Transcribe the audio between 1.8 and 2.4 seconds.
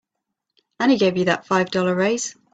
raise.